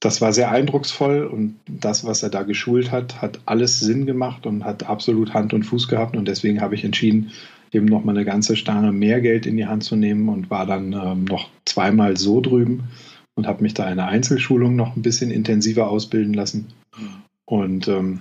[0.00, 4.46] das war sehr eindrucksvoll und das, was er da geschult hat, hat alles Sinn gemacht
[4.46, 7.32] und hat absolut Hand und Fuß gehabt und deswegen habe ich entschieden,
[7.72, 10.66] eben noch mal eine ganze Stange mehr Geld in die Hand zu nehmen und war
[10.66, 12.84] dann ähm, noch zweimal so drüben
[13.34, 16.68] und habe mich da in einer Einzelschulung noch ein bisschen intensiver ausbilden lassen.
[17.44, 18.20] Und ähm,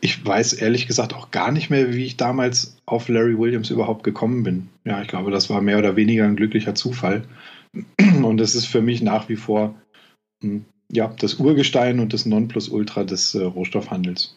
[0.00, 4.04] ich weiß ehrlich gesagt auch gar nicht mehr, wie ich damals auf Larry Williams überhaupt
[4.04, 4.68] gekommen bin.
[4.84, 7.24] Ja, ich glaube, das war mehr oder weniger ein glücklicher Zufall.
[8.22, 9.74] Und es ist für mich nach wie vor
[10.42, 14.36] hm, ja, das Urgestein und das Nonplusultra des äh, Rohstoffhandels.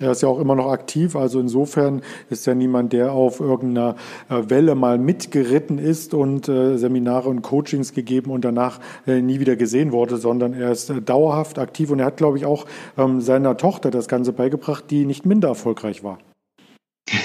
[0.00, 3.96] Er ist ja auch immer noch aktiv, also insofern ist er niemand, der auf irgendeiner
[4.30, 9.40] äh, Welle mal mitgeritten ist und äh, Seminare und Coachings gegeben und danach äh, nie
[9.40, 12.64] wieder gesehen wurde, sondern er ist äh, dauerhaft aktiv und er hat, glaube ich, auch
[12.96, 16.18] ähm, seiner Tochter das Ganze beigebracht, die nicht minder erfolgreich war.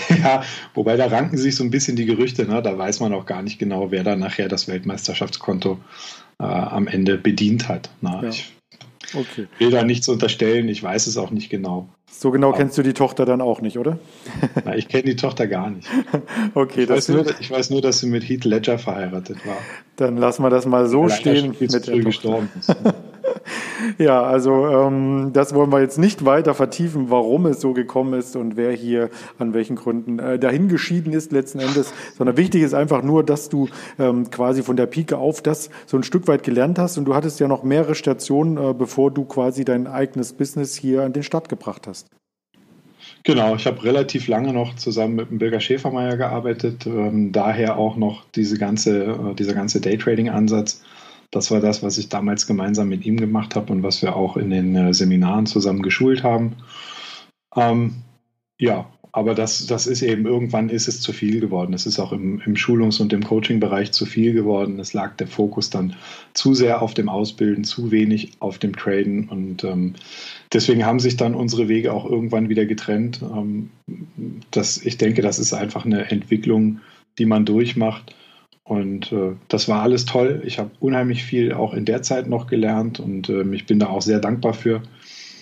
[0.09, 2.61] Ja, wobei da ranken sich so ein bisschen die Gerüchte, ne?
[2.61, 5.77] da weiß man auch gar nicht genau, wer da nachher das Weltmeisterschaftskonto
[6.39, 7.89] äh, am Ende bedient hat.
[8.01, 8.19] Ne?
[8.23, 8.29] Ja.
[8.29, 8.55] Ich
[9.13, 9.47] Okay.
[9.59, 11.89] will da nichts unterstellen, ich weiß es auch nicht genau.
[12.09, 13.99] So genau Aber kennst du die Tochter dann auch nicht, oder?
[14.65, 15.87] Na, ich kenne die Tochter gar nicht.
[16.53, 19.57] okay, ich, weiß nur, ich weiß nur, dass sie mit Heath Ledger verheiratet war.
[19.97, 21.55] Dann lassen wir das mal so Leider stehen.
[21.59, 22.73] Mit der früh gestorben ist.
[23.97, 28.35] Ja, also ähm, das wollen wir jetzt nicht weiter vertiefen, warum es so gekommen ist
[28.35, 32.73] und wer hier an welchen Gründen äh, dahin geschieden ist letzten Endes, sondern wichtig ist
[32.73, 33.69] einfach nur, dass du
[33.99, 37.15] ähm, quasi von der Pike auf das so ein Stück weit gelernt hast und du
[37.15, 41.23] hattest ja noch mehrere Stationen, äh, bevor du quasi dein eigenes Business hier an den
[41.23, 42.07] Start gebracht hast.
[43.23, 47.95] Genau, ich habe relativ lange noch zusammen mit dem Birger Schäfermeier gearbeitet, ähm, daher auch
[47.95, 50.83] noch diese ganze, äh, dieser ganze Daytrading-Ansatz
[51.35, 54.37] das war das, was ich damals gemeinsam mit ihm gemacht habe und was wir auch
[54.37, 56.55] in den äh, Seminaren zusammen geschult haben.
[57.57, 57.95] Ähm,
[58.57, 61.73] ja, aber das, das ist eben, irgendwann ist es zu viel geworden.
[61.73, 64.79] Es ist auch im, im Schulungs- und im Coaching-Bereich zu viel geworden.
[64.79, 65.97] Es lag der Fokus dann
[66.33, 69.27] zu sehr auf dem Ausbilden, zu wenig auf dem Traden.
[69.27, 69.95] Und ähm,
[70.53, 73.21] deswegen haben sich dann unsere Wege auch irgendwann wieder getrennt.
[73.21, 73.71] Ähm,
[74.51, 76.79] das, ich denke, das ist einfach eine Entwicklung,
[77.17, 78.15] die man durchmacht.
[78.67, 80.41] Und äh, das war alles toll.
[80.43, 83.87] Ich habe unheimlich viel auch in der Zeit noch gelernt und äh, ich bin da
[83.87, 84.81] auch sehr dankbar für.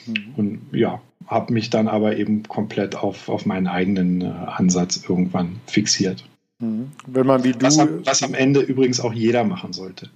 [0.05, 0.33] Mhm.
[0.35, 5.61] Und ja, habe mich dann aber eben komplett auf, auf meinen eigenen äh, Ansatz irgendwann
[5.67, 6.25] fixiert.
[6.59, 6.91] Mhm.
[7.07, 7.65] Wenn man wie du.
[7.65, 10.09] Was, was am Ende übrigens auch jeder machen sollte.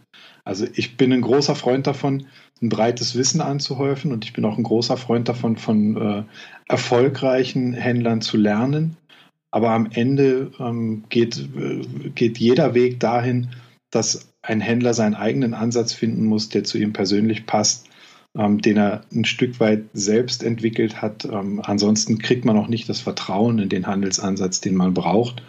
[0.44, 2.26] Also ich bin ein großer Freund davon,
[2.62, 6.24] ein breites Wissen anzuhäufen und ich bin auch ein großer Freund davon, von äh,
[6.68, 8.98] erfolgreichen Händlern zu lernen
[9.52, 13.50] aber am Ende ähm, geht, äh, geht jeder Weg dahin,
[13.92, 17.88] dass ein Händler seinen eigenen Ansatz finden muss, der zu ihm persönlich passt,
[18.38, 21.26] ähm, den er ein Stück weit selbst entwickelt hat.
[21.26, 25.44] Ähm, ansonsten kriegt man auch nicht das Vertrauen in den Handelsansatz, den man braucht,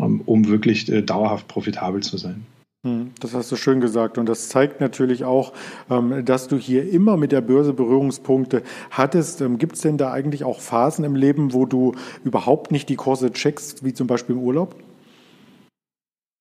[0.00, 2.46] ähm, um wirklich äh, dauerhaft profitabel zu sein.
[2.82, 4.16] Hm, das hast du schön gesagt.
[4.16, 5.52] Und das zeigt natürlich auch,
[5.90, 9.42] ähm, dass du hier immer mit der Börse Berührungspunkte hattest.
[9.42, 12.96] Ähm, Gibt es denn da eigentlich auch Phasen im Leben, wo du überhaupt nicht die
[12.96, 14.76] Kurse checkst, wie zum Beispiel im Urlaub?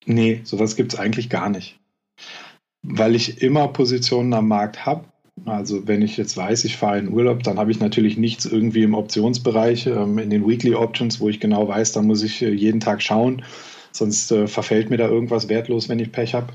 [0.05, 1.77] Nee, sowas gibt es eigentlich gar nicht.
[2.83, 5.03] Weil ich immer Positionen am Markt habe.
[5.45, 8.83] Also wenn ich jetzt weiß, ich fahre in Urlaub, dann habe ich natürlich nichts irgendwie
[8.83, 12.49] im Optionsbereich, ähm, in den Weekly Options, wo ich genau weiß, da muss ich äh,
[12.49, 13.43] jeden Tag schauen
[13.91, 16.53] sonst äh, verfällt mir da irgendwas wertlos, wenn ich Pech habe.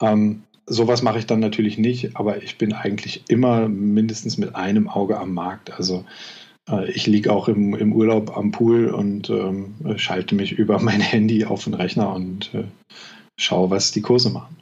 [0.00, 4.88] Ähm, sowas mache ich dann natürlich nicht, aber ich bin eigentlich immer mindestens mit einem
[4.88, 5.72] Auge am Markt.
[5.72, 6.04] Also
[6.68, 11.00] äh, ich liege auch im, im Urlaub am Pool und ähm, schalte mich über mein
[11.00, 12.64] Handy auf den Rechner und äh,
[13.38, 14.56] schaue, was die Kurse machen.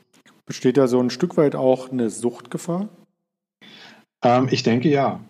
[0.47, 2.89] Besteht da so ein Stück weit auch eine Suchtgefahr?
[4.23, 5.21] Ähm, ich denke ja.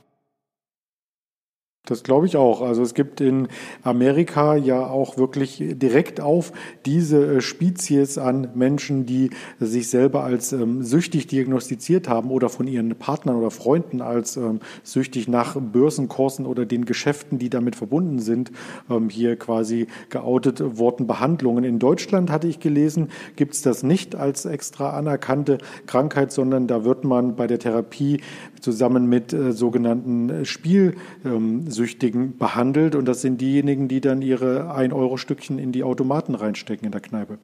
[1.86, 2.62] Das glaube ich auch.
[2.62, 3.48] Also es gibt in
[3.82, 6.50] Amerika ja auch wirklich direkt auf
[6.86, 9.28] diese äh, Spezies an Menschen, die
[9.60, 14.60] sich selber als ähm, süchtig diagnostiziert haben oder von ihren Partnern oder Freunden als ähm,
[14.82, 18.50] süchtig nach Börsenkursen oder den Geschäften, die damit verbunden sind,
[18.88, 21.64] ähm, hier quasi geoutet worden Behandlungen.
[21.64, 26.82] In Deutschland hatte ich gelesen, gibt es das nicht als extra anerkannte Krankheit, sondern da
[26.86, 28.22] wird man bei der Therapie
[28.62, 30.94] zusammen mit äh, sogenannten Spiel
[31.26, 36.86] ähm, Süchtigen behandelt und das sind diejenigen, die dann ihre 1-Euro-Stückchen in die Automaten reinstecken
[36.86, 37.38] in der Kneipe.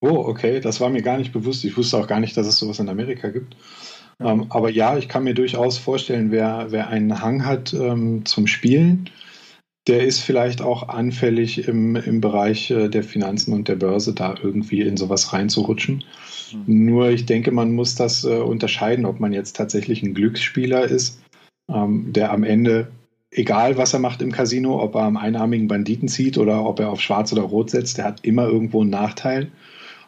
[0.00, 1.64] Oh, okay, das war mir gar nicht bewusst.
[1.64, 3.56] Ich wusste auch gar nicht, dass es sowas in Amerika gibt.
[4.20, 4.32] Ja.
[4.32, 8.46] Ähm, aber ja, ich kann mir durchaus vorstellen, wer, wer einen Hang hat ähm, zum
[8.46, 9.10] Spielen,
[9.86, 14.34] der ist vielleicht auch anfällig im, im Bereich äh, der Finanzen und der Börse, da
[14.42, 16.04] irgendwie in sowas reinzurutschen.
[16.52, 16.86] Mhm.
[16.86, 21.20] Nur ich denke, man muss das äh, unterscheiden, ob man jetzt tatsächlich ein Glücksspieler ist,
[21.72, 22.88] ähm, der am Ende
[23.36, 26.90] egal was er macht im Casino, ob er am einarmigen Banditen zieht oder ob er
[26.90, 29.52] auf Schwarz oder Rot setzt, der hat immer irgendwo einen Nachteil.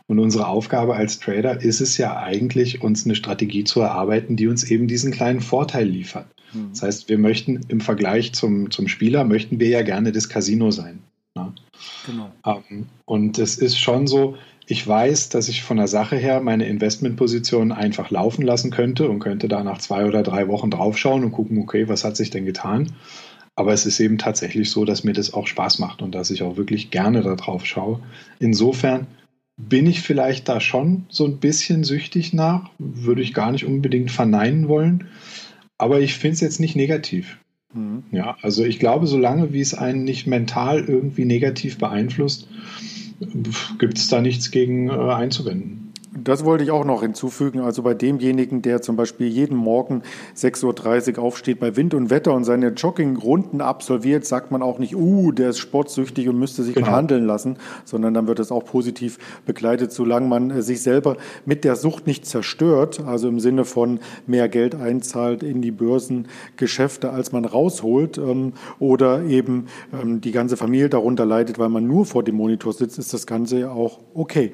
[0.06, 4.48] Und unsere Aufgabe als Trader ist es ja eigentlich, uns eine Strategie zu erarbeiten, die
[4.48, 6.26] uns eben diesen kleinen Vorteil liefert.
[6.54, 6.70] Mhm.
[6.70, 10.70] Das heißt, wir möchten im Vergleich zum, zum Spieler, möchten wir ja gerne das Casino
[10.70, 11.00] sein.
[11.34, 11.52] Ne?
[12.06, 12.32] Genau.
[12.46, 14.36] Ähm, und es ist schon so,
[14.70, 19.18] ich weiß, dass ich von der Sache her meine Investmentposition einfach laufen lassen könnte und
[19.18, 22.44] könnte da nach zwei oder drei Wochen draufschauen und gucken, okay, was hat sich denn
[22.44, 22.92] getan?
[23.56, 26.42] Aber es ist eben tatsächlich so, dass mir das auch Spaß macht und dass ich
[26.42, 28.00] auch wirklich gerne da drauf schaue.
[28.40, 29.06] Insofern
[29.56, 34.10] bin ich vielleicht da schon so ein bisschen süchtig nach, würde ich gar nicht unbedingt
[34.10, 35.08] verneinen wollen.
[35.78, 37.38] Aber ich finde es jetzt nicht negativ.
[37.72, 38.02] Mhm.
[38.12, 42.48] Ja, also ich glaube, solange wie es einen nicht mental irgendwie negativ beeinflusst,
[43.78, 45.87] gibt es da nichts gegen äh, einzuwenden.
[46.24, 47.60] Das wollte ich auch noch hinzufügen.
[47.60, 50.02] Also bei demjenigen, der zum Beispiel jeden Morgen
[50.36, 54.96] 6.30 Uhr aufsteht bei Wind und Wetter und seine Joggingrunden absolviert, sagt man auch nicht,
[54.96, 56.88] uh, der ist sportsüchtig und müsste sich genau.
[56.88, 61.64] behandeln lassen, sondern dann wird es auch positiv begleitet, solange man äh, sich selber mit
[61.64, 67.32] der Sucht nicht zerstört, also im Sinne von mehr Geld einzahlt in die Börsengeschäfte, als
[67.32, 72.24] man rausholt, ähm, oder eben ähm, die ganze Familie darunter leidet, weil man nur vor
[72.24, 74.52] dem Monitor sitzt, ist das Ganze ja auch okay.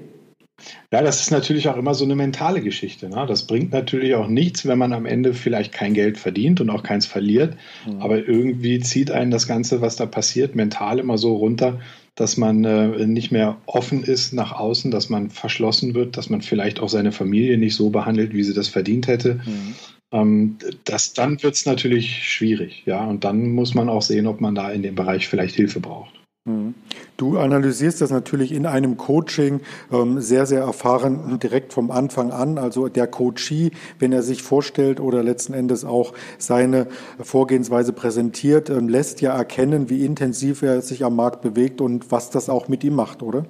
[0.92, 3.08] Ja, das ist natürlich auch immer so eine mentale Geschichte.
[3.08, 3.24] Ne?
[3.26, 6.82] Das bringt natürlich auch nichts, wenn man am Ende vielleicht kein Geld verdient und auch
[6.82, 7.56] keins verliert.
[7.86, 8.00] Mhm.
[8.00, 11.80] Aber irgendwie zieht einen das Ganze, was da passiert, mental immer so runter,
[12.14, 16.42] dass man äh, nicht mehr offen ist nach außen, dass man verschlossen wird, dass man
[16.42, 19.40] vielleicht auch seine Familie nicht so behandelt, wie sie das verdient hätte.
[19.44, 19.74] Mhm.
[20.12, 22.84] Ähm, das, dann wird es natürlich schwierig.
[22.86, 25.80] Ja, und dann muss man auch sehen, ob man da in dem Bereich vielleicht Hilfe
[25.80, 26.23] braucht.
[26.46, 26.74] Mhm.
[27.16, 32.58] Du analysierst das natürlich in einem Coaching ähm, sehr, sehr erfahren direkt vom Anfang an.
[32.58, 36.86] Also der Coachee, wenn er sich vorstellt oder letzten Endes auch seine
[37.18, 42.28] Vorgehensweise präsentiert, ähm, lässt ja erkennen, wie intensiv er sich am Markt bewegt und was
[42.28, 43.46] das auch mit ihm macht, oder?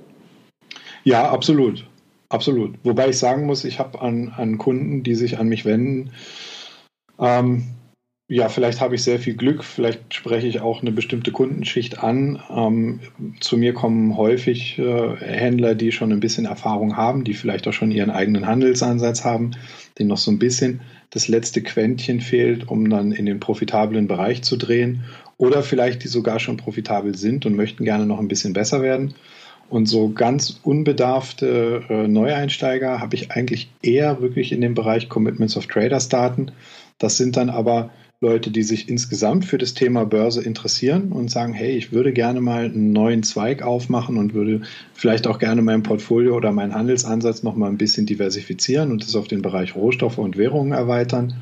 [1.02, 1.86] Ja, absolut.
[2.28, 2.76] Absolut.
[2.84, 6.10] Wobei ich sagen muss, ich habe an, an Kunden, die sich an mich wenden,
[7.18, 7.64] ähm,
[8.26, 12.42] ja, vielleicht habe ich sehr viel Glück, vielleicht spreche ich auch eine bestimmte Kundenschicht an.
[12.50, 13.00] Ähm,
[13.40, 17.74] zu mir kommen häufig äh, Händler, die schon ein bisschen Erfahrung haben, die vielleicht auch
[17.74, 19.50] schon ihren eigenen Handelsansatz haben,
[19.98, 24.42] denen noch so ein bisschen das letzte Quäntchen fehlt, um dann in den profitablen Bereich
[24.42, 25.04] zu drehen.
[25.36, 29.14] Oder vielleicht die sogar schon profitabel sind und möchten gerne noch ein bisschen besser werden.
[29.68, 35.58] Und so ganz unbedarfte äh, Neueinsteiger habe ich eigentlich eher wirklich in dem Bereich Commitments
[35.58, 36.52] of Traders Daten.
[36.98, 37.90] Das sind dann aber
[38.24, 42.40] Leute, die sich insgesamt für das Thema Börse interessieren und sagen, hey, ich würde gerne
[42.40, 44.62] mal einen neuen Zweig aufmachen und würde
[44.94, 49.14] vielleicht auch gerne mein Portfolio oder meinen Handelsansatz noch mal ein bisschen diversifizieren und das
[49.14, 51.34] auf den Bereich Rohstoffe und Währungen erweitern.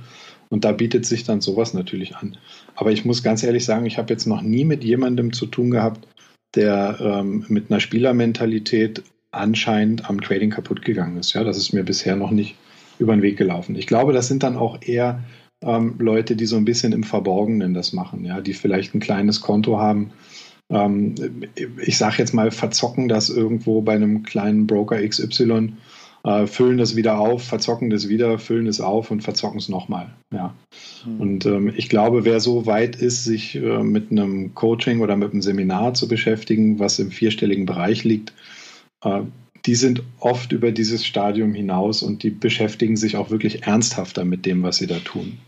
[0.51, 2.37] Und da bietet sich dann sowas natürlich an.
[2.75, 5.71] Aber ich muss ganz ehrlich sagen, ich habe jetzt noch nie mit jemandem zu tun
[5.71, 6.07] gehabt,
[6.55, 11.33] der ähm, mit einer Spielermentalität anscheinend am Trading kaputt gegangen ist.
[11.33, 12.57] Ja, das ist mir bisher noch nicht
[12.99, 13.77] über den Weg gelaufen.
[13.77, 15.23] Ich glaube, das sind dann auch eher
[15.63, 19.41] ähm, Leute, die so ein bisschen im Verborgenen das machen, ja, die vielleicht ein kleines
[19.41, 20.11] Konto haben.
[20.71, 21.15] Ähm,
[21.85, 25.75] ich sage jetzt mal, verzocken das irgendwo bei einem kleinen Broker XY,
[26.25, 30.13] äh, füllen das wieder auf, verzocken das wieder, füllen es auf und verzocken es nochmal.
[30.33, 30.55] Ja.
[31.05, 31.21] Mhm.
[31.21, 35.33] Und ähm, ich glaube, wer so weit ist, sich äh, mit einem Coaching oder mit
[35.33, 38.33] einem Seminar zu beschäftigen, was im vierstelligen Bereich liegt,
[39.05, 39.23] äh,
[39.67, 44.45] die sind oft über dieses Stadium hinaus und die beschäftigen sich auch wirklich ernsthafter mit
[44.45, 45.39] dem, was sie da tun.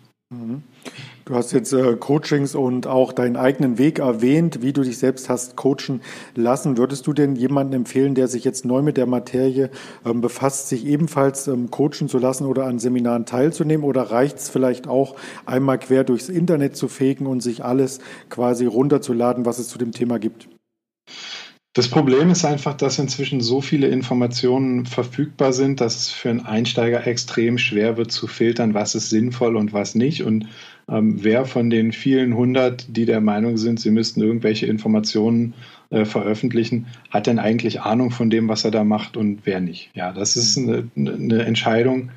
[1.25, 5.29] Du hast jetzt äh, Coachings und auch deinen eigenen Weg erwähnt, wie du dich selbst
[5.29, 6.03] hast coachen
[6.35, 6.77] lassen.
[6.77, 9.71] Würdest du denn jemanden empfehlen, der sich jetzt neu mit der Materie
[10.05, 13.85] ähm, befasst, sich ebenfalls ähm, coachen zu lassen oder an Seminaren teilzunehmen?
[13.85, 18.67] Oder reicht es vielleicht auch, einmal quer durchs Internet zu fegen und sich alles quasi
[18.67, 20.49] runterzuladen, was es zu dem Thema gibt?
[21.75, 26.47] Das Problem ist einfach, dass inzwischen so viele Informationen verfügbar sind, dass es für einen
[26.47, 30.23] Einsteiger extrem schwer wird zu filtern, was ist sinnvoll und was nicht.
[30.23, 30.47] Und
[30.89, 35.55] ähm, wer von den vielen hundert, die der Meinung sind, sie müssten irgendwelche Informationen
[35.91, 39.91] äh, veröffentlichen, hat denn eigentlich Ahnung von dem, was er da macht und wer nicht?
[39.95, 42.11] Ja, das ist eine, eine Entscheidung,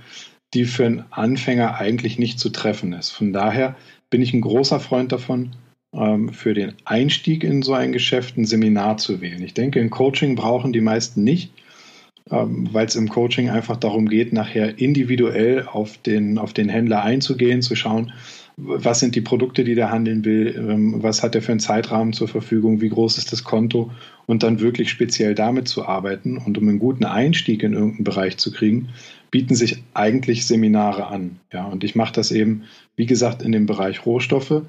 [0.53, 3.09] die für einen Anfänger eigentlich nicht zu treffen ist.
[3.09, 3.75] Von daher
[4.11, 5.53] bin ich ein großer Freund davon,
[6.31, 9.41] für den Einstieg in so ein Geschäft ein Seminar zu wählen.
[9.41, 11.51] Ich denke, ein Coaching brauchen die meisten nicht,
[12.29, 17.03] ähm, weil es im Coaching einfach darum geht, nachher individuell auf den, auf den Händler
[17.03, 18.11] einzugehen, zu schauen,
[18.57, 22.11] was sind die Produkte, die der handeln will, ähm, was hat er für einen Zeitrahmen
[22.13, 23.91] zur Verfügung, wie groß ist das Konto
[24.25, 28.37] und dann wirklich speziell damit zu arbeiten und um einen guten Einstieg in irgendeinen Bereich
[28.37, 28.89] zu kriegen,
[29.29, 31.39] bieten sich eigentlich Seminare an.
[31.53, 32.63] Ja, und ich mache das eben,
[32.95, 34.63] wie gesagt, in dem Bereich Rohstoffe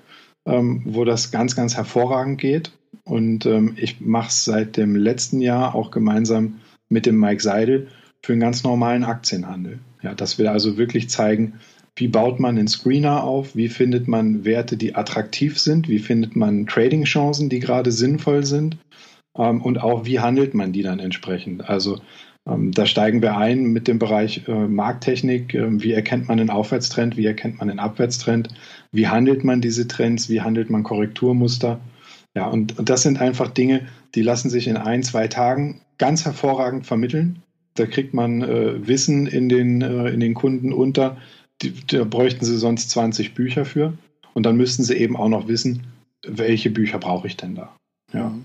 [0.48, 2.72] ähm, wo das ganz, ganz hervorragend geht.
[3.04, 7.88] Und ähm, ich mache es seit dem letzten Jahr auch gemeinsam mit dem Mike Seidel
[8.22, 9.78] für einen ganz normalen Aktienhandel.
[10.02, 11.54] Ja, dass wir also wirklich zeigen,
[11.96, 16.36] wie baut man einen Screener auf, wie findet man Werte, die attraktiv sind, wie findet
[16.36, 18.78] man Trading-Chancen, die gerade sinnvoll sind
[19.36, 21.68] ähm, und auch wie handelt man die dann entsprechend.
[21.68, 21.98] Also
[22.48, 25.54] ähm, da steigen wir ein mit dem Bereich äh, Markttechnik.
[25.54, 27.16] Äh, wie erkennt man einen Aufwärtstrend?
[27.16, 28.48] Wie erkennt man einen Abwärtstrend?
[28.92, 30.28] Wie handelt man diese Trends?
[30.28, 31.80] Wie handelt man Korrekturmuster?
[32.34, 36.24] Ja, und, und das sind einfach Dinge, die lassen sich in ein, zwei Tagen ganz
[36.24, 37.42] hervorragend vermitteln.
[37.74, 41.16] Da kriegt man äh, Wissen in den, äh, in den Kunden unter.
[41.62, 43.94] Die, da bräuchten sie sonst 20 Bücher für.
[44.34, 45.86] Und dann müssten sie eben auch noch wissen,
[46.26, 47.76] welche Bücher brauche ich denn da.
[48.12, 48.30] Ja.
[48.30, 48.44] Mhm.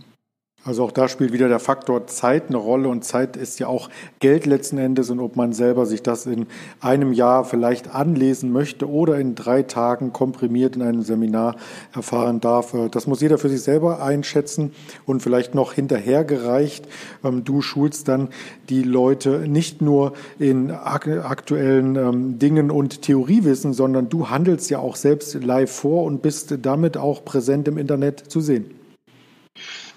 [0.65, 3.89] Also auch da spielt wieder der Faktor Zeit eine Rolle und Zeit ist ja auch
[4.19, 6.47] Geld letzten Endes und ob man selber sich das in
[6.79, 11.57] einem Jahr vielleicht anlesen möchte oder in drei Tagen komprimiert in einem Seminar
[11.93, 14.71] erfahren darf, äh, das muss jeder für sich selber einschätzen
[15.05, 16.87] und vielleicht noch hinterhergereicht.
[17.25, 18.29] Ähm, du schulst dann
[18.69, 24.95] die Leute nicht nur in aktuellen ähm, Dingen und Theoriewissen, sondern du handelst ja auch
[24.95, 28.71] selbst live vor und bist damit auch präsent im Internet zu sehen.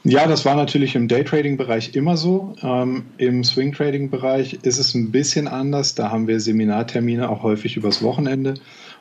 [0.08, 2.54] Ja, das war natürlich im Daytrading-Bereich immer so.
[2.62, 5.96] Ähm, Im Swing-Trading-Bereich ist es ein bisschen anders.
[5.96, 8.54] Da haben wir Seminartermine auch häufig übers Wochenende.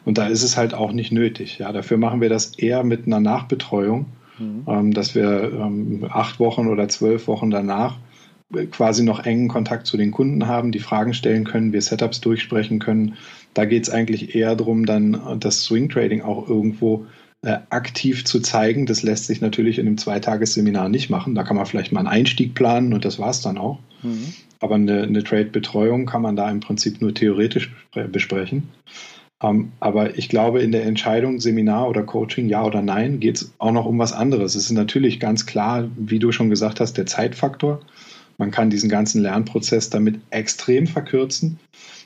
[0.04, 1.60] Und da ist es halt auch nicht nötig.
[1.60, 4.08] Ja, dafür machen wir das eher mit einer Nachbetreuung,
[4.40, 4.64] mhm.
[4.68, 7.98] ähm, dass wir ähm, acht Wochen oder zwölf Wochen danach
[8.72, 12.80] quasi noch engen Kontakt zu den Kunden haben, die Fragen stellen können, wir Setups durchsprechen
[12.80, 13.16] können.
[13.54, 17.06] Da geht es eigentlich eher darum, dann das Swing Trading auch irgendwo
[17.46, 18.88] äh, aktiv zu zeigen.
[18.88, 21.36] Das lässt sich natürlich in einem Zweitagesseminar nicht machen.
[21.36, 23.78] Da kann man vielleicht mal einen Einstieg planen und das war es dann auch.
[24.02, 24.34] Mhm.
[24.60, 27.72] Aber eine, eine Trade-Betreuung kann man da im Prinzip nur theoretisch
[28.12, 28.70] besprechen.
[29.44, 33.54] Ähm, aber ich glaube, in der Entscheidung Seminar oder Coaching, ja oder nein, geht es
[33.60, 34.56] auch noch um was anderes.
[34.56, 37.80] Es ist natürlich ganz klar, wie du schon gesagt hast, der Zeitfaktor.
[38.40, 41.60] Man kann diesen ganzen Lernprozess damit extrem verkürzen.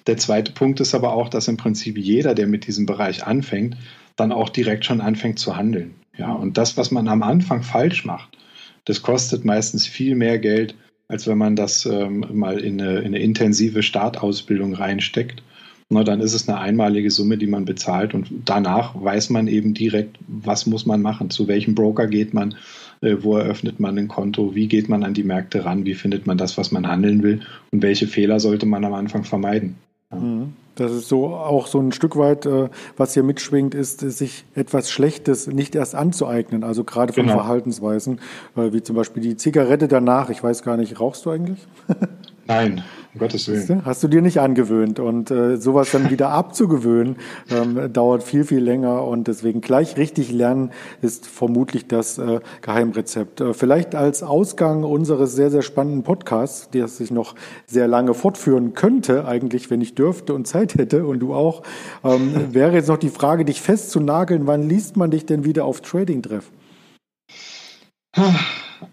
[0.05, 3.77] Der zweite Punkt ist aber auch, dass im Prinzip jeder, der mit diesem Bereich anfängt,
[4.19, 5.95] dann auch direkt schon anfängt zu handeln.
[6.17, 8.37] Ja, und das, was man am Anfang falsch macht,
[8.85, 10.75] das kostet meistens viel mehr Geld,
[11.07, 15.41] als wenn man das ähm, mal in eine, in eine, intensive Startausbildung reinsteckt.
[15.89, 19.73] Na, dann ist es eine einmalige Summe, die man bezahlt und danach weiß man eben
[19.73, 22.55] direkt, was muss man machen, zu welchem Broker geht man,
[23.01, 26.27] äh, wo eröffnet man ein Konto, wie geht man an die Märkte ran, wie findet
[26.27, 27.41] man das, was man handeln will
[27.71, 29.75] und welche Fehler sollte man am Anfang vermeiden.
[30.11, 30.19] Ja.
[30.19, 30.53] Mhm.
[30.75, 34.89] Das ist so auch so ein Stück weit, äh, was hier mitschwingt, ist, sich etwas
[34.89, 36.63] Schlechtes nicht erst anzueignen.
[36.63, 37.37] Also gerade von genau.
[37.37, 38.19] Verhaltensweisen,
[38.55, 40.29] äh, wie zum Beispiel die Zigarette danach.
[40.29, 41.67] Ich weiß gar nicht, rauchst du eigentlich?
[42.49, 42.83] Nein,
[43.13, 43.85] um Gottes Willen.
[43.85, 44.99] Hast du dir nicht angewöhnt.
[44.99, 47.17] Und äh, sowas dann wieder abzugewöhnen,
[47.51, 49.03] ähm, dauert viel, viel länger.
[49.03, 50.71] Und deswegen gleich richtig lernen
[51.03, 53.41] ist vermutlich das äh, Geheimrezept.
[53.41, 57.35] Äh, vielleicht als Ausgang unseres sehr, sehr spannenden Podcasts, der sich noch
[57.67, 61.61] sehr lange fortführen könnte, eigentlich, wenn ich dürfte und Zeit hätte und du auch,
[62.03, 64.47] ähm, wäre jetzt noch die Frage, dich festzunageln.
[64.47, 66.49] Wann liest man dich denn wieder auf Trading-Treff?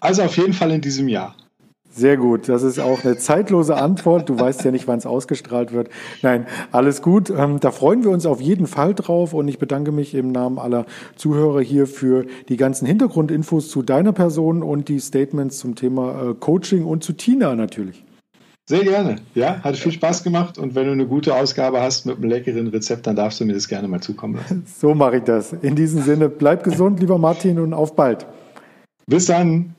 [0.00, 1.34] Also auf jeden Fall in diesem Jahr.
[1.96, 2.46] Sehr gut.
[2.50, 4.28] Das ist auch eine zeitlose Antwort.
[4.28, 5.88] Du weißt ja nicht, wann es ausgestrahlt wird.
[6.20, 7.30] Nein, alles gut.
[7.30, 10.58] Ähm, da freuen wir uns auf jeden Fall drauf und ich bedanke mich im Namen
[10.58, 10.84] aller
[11.16, 16.34] Zuhörer hier für die ganzen Hintergrundinfos zu deiner Person und die Statements zum Thema äh,
[16.34, 18.04] Coaching und zu Tina natürlich.
[18.68, 19.16] Sehr gerne.
[19.34, 22.66] Ja, hat viel Spaß gemacht und wenn du eine gute Ausgabe hast mit einem leckeren
[22.66, 24.66] Rezept, dann darfst du mir das gerne mal zukommen lassen.
[24.66, 25.54] So mache ich das.
[25.54, 28.26] In diesem Sinne, bleib gesund, lieber Martin, und auf bald.
[29.06, 29.76] Bis dann.